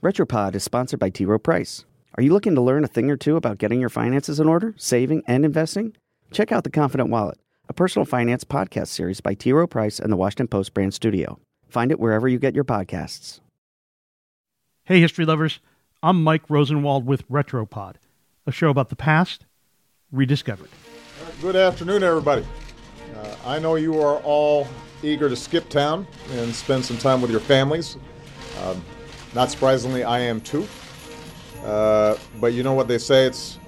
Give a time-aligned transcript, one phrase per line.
[0.00, 1.24] Retropod is sponsored by T.
[1.24, 1.84] Rowe Price.
[2.16, 4.72] Are you looking to learn a thing or two about getting your finances in order,
[4.76, 5.96] saving, and investing?
[6.30, 7.36] Check out The Confident Wallet,
[7.68, 9.52] a personal finance podcast series by T.
[9.52, 11.40] Rowe Price and the Washington Post brand studio.
[11.68, 13.40] Find it wherever you get your podcasts.
[14.84, 15.58] Hey, history lovers.
[16.00, 17.96] I'm Mike Rosenwald with Retropod,
[18.46, 19.46] a show about the past
[20.12, 20.70] rediscovered.
[21.42, 22.46] Good afternoon, everybody.
[23.16, 24.68] Uh, I know you are all
[25.02, 27.96] eager to skip town and spend some time with your families.
[28.62, 28.80] Um,
[29.34, 30.66] not surprisingly, I am too.
[31.64, 33.26] Uh, but you know what they say?
[33.26, 33.58] It's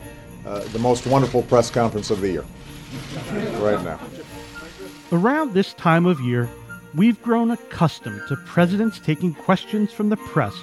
[0.46, 2.44] uh, the most wonderful press conference of the year
[3.58, 4.00] right now.
[5.12, 6.48] Around this time of year,
[6.94, 10.54] we've grown accustomed to presidents taking questions from the press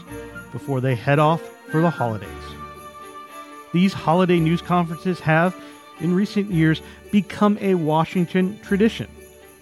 [0.52, 2.30] before they head off for the holidays.
[3.74, 5.56] These holiday news conferences have,
[6.00, 9.10] in recent years, become a Washington tradition,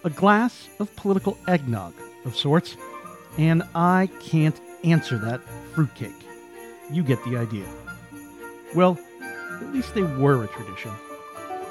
[0.04, 1.94] a glass of political eggnog
[2.24, 2.78] of sorts,
[3.38, 5.42] and I can't answer that
[5.74, 6.14] fruitcake.
[6.92, 7.66] You get the idea.
[8.74, 9.00] Well,
[9.62, 10.92] at least they were a tradition.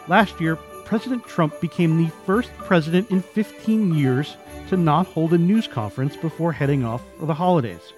[0.09, 4.37] Last year, President Trump became the first president in 15 years
[4.69, 7.93] to not hold a news conference before heading off for the holidays.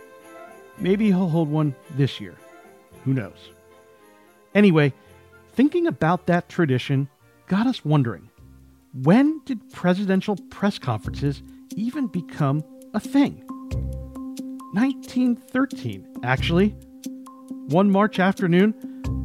[0.78, 2.34] Maybe he'll hold one this year.
[3.04, 3.50] Who knows?
[4.54, 4.92] Anyway,
[5.52, 7.08] thinking about that tradition
[7.48, 8.28] got us wondering
[9.02, 11.42] when did presidential press conferences
[11.74, 13.44] even become a thing?
[14.76, 16.76] 1913, actually.
[17.68, 18.74] One March afternoon,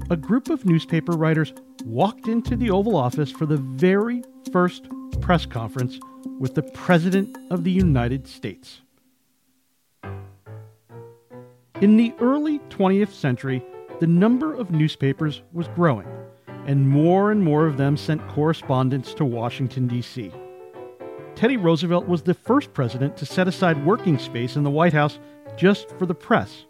[0.09, 4.87] a group of newspaper writers walked into the Oval Office for the very first
[5.19, 5.99] press conference
[6.39, 8.79] with the President of the United States.
[11.81, 13.61] In the early 20th century,
[13.99, 16.07] the number of newspapers was growing,
[16.65, 20.31] and more and more of them sent correspondents to Washington, D.C.
[21.35, 25.19] Teddy Roosevelt was the first president to set aside working space in the White House
[25.57, 26.65] just for the press.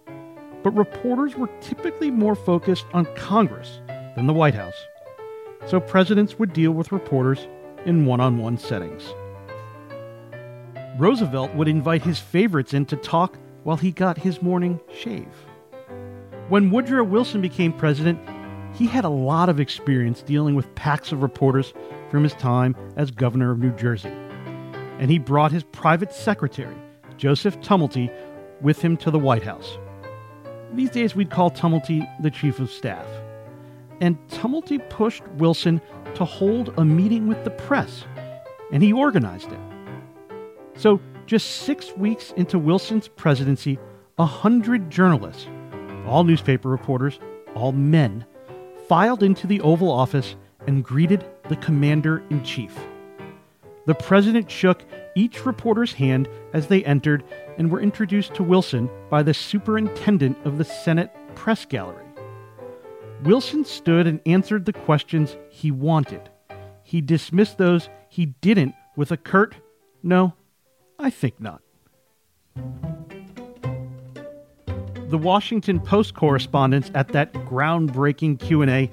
[0.64, 3.82] But reporters were typically more focused on Congress
[4.16, 4.76] than the White House.
[5.66, 7.48] So presidents would deal with reporters
[7.86, 9.14] in one on one settings.
[10.98, 15.34] Roosevelt would invite his favorites in to talk while he got his morning shave.
[16.50, 18.20] When Woodrow Wilson became president,
[18.74, 21.74] he had a lot of experience dealing with packs of reporters
[22.10, 24.12] from his time as governor of New Jersey.
[25.00, 26.76] And he brought his private secretary,
[27.18, 28.12] Joseph Tumulty,
[28.62, 29.78] with him to the White House.
[30.74, 33.06] These days we'd call Tumulty the chief of staff.
[34.00, 35.82] And Tumulty pushed Wilson
[36.16, 38.06] to hold a meeting with the press,
[38.72, 39.60] and he organized it.
[40.76, 43.78] So, just six weeks into Wilson's presidency,
[44.18, 45.48] a hundred journalists,
[46.06, 47.20] all newspaper reporters,
[47.56, 48.26] all men,
[48.88, 50.36] filed into the Oval Office
[50.68, 52.78] and greeted the Commander in Chief.
[53.86, 54.84] The president shook
[55.16, 57.24] each reporter's hand as they entered
[57.58, 62.06] and were introduced to Wilson by the superintendent of the Senate Press Gallery.
[63.24, 66.30] Wilson stood and answered the questions he wanted.
[66.84, 69.56] He dismissed those he didn't with a curt,
[70.04, 70.34] "No,
[71.00, 71.62] I think not."
[75.10, 78.90] The Washington Post correspondents at that groundbreaking Q&A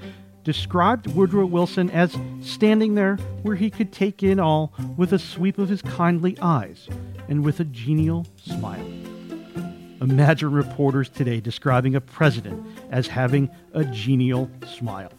[0.49, 5.59] described Woodrow Wilson as standing there where he could take in all with a sweep
[5.59, 6.89] of his kindly eyes
[7.29, 8.83] and with a genial smile.
[10.01, 15.13] Imagine reporters today describing a president as having a genial smile.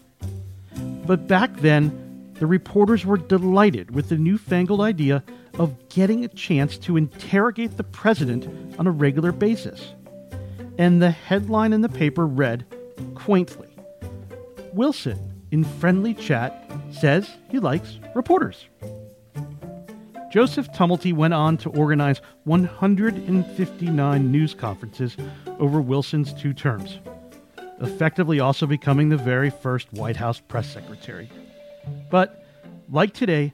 [1.05, 5.23] But back then, the reporters were delighted with the newfangled idea
[5.59, 9.93] of getting a chance to interrogate the president on a regular basis.
[10.79, 12.65] And the headline in the paper read
[13.13, 13.68] quaintly
[14.73, 18.65] Wilson, in friendly chat, says he likes reporters.
[20.31, 25.17] Joseph Tumulty went on to organize 159 news conferences
[25.59, 26.99] over Wilson's two terms,
[27.81, 31.29] effectively also becoming the very first White House press secretary.
[32.11, 32.45] But,
[32.91, 33.53] like today,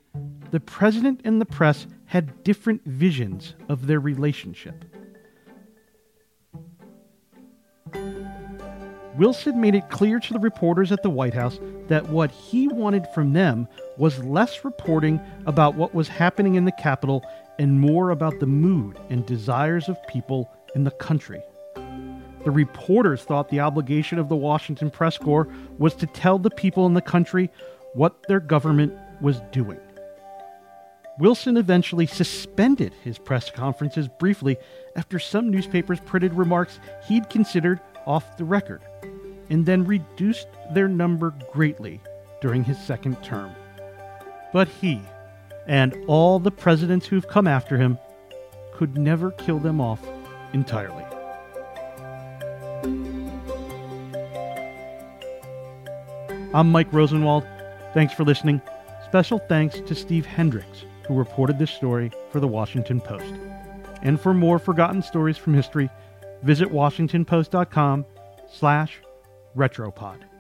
[0.52, 4.84] the president and the press had different visions of their relationship.
[9.18, 13.08] Wilson made it clear to the reporters at the White House that what he wanted
[13.14, 13.68] from them
[13.98, 17.24] was less reporting about what was happening in the Capitol
[17.58, 21.42] and more about the mood and desires of people in the country.
[22.44, 25.48] The reporters thought the obligation of the Washington Press Corps
[25.78, 27.50] was to tell the people in the country
[27.94, 29.80] what their government was doing.
[31.20, 34.58] Wilson eventually suspended his press conferences briefly
[34.98, 38.82] after some newspapers printed remarks he'd considered off the record
[39.50, 42.02] and then reduced their number greatly
[42.42, 43.56] during his second term.
[44.54, 45.02] But he,
[45.68, 47.98] and all the presidents who've come after him,
[48.74, 50.06] could never kill them off
[50.54, 51.04] entirely.
[56.54, 57.46] I'm Mike Rosenwald.
[57.94, 58.62] Thanks for listening.
[59.06, 63.34] Special thanks to Steve Hendricks, who reported this story for the Washington Post.
[64.02, 65.90] And for more forgotten stories from history,
[66.44, 68.06] visit washingtonpost.com
[68.52, 69.00] slash
[69.56, 70.35] retropod.